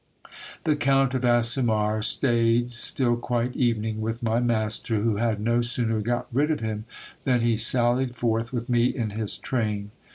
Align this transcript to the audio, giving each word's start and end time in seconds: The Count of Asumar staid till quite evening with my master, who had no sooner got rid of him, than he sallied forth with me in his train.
The 0.63 0.75
Count 0.75 1.13
of 1.13 1.21
Asumar 1.23 2.01
staid 2.01 2.71
till 2.71 3.15
quite 3.17 3.55
evening 3.55 4.01
with 4.01 4.23
my 4.23 4.39
master, 4.39 5.01
who 5.01 5.17
had 5.17 5.39
no 5.39 5.61
sooner 5.61 6.01
got 6.01 6.25
rid 6.33 6.49
of 6.49 6.59
him, 6.59 6.85
than 7.23 7.41
he 7.41 7.55
sallied 7.55 8.15
forth 8.15 8.51
with 8.51 8.67
me 8.67 8.85
in 8.85 9.11
his 9.11 9.37
train. 9.37 9.91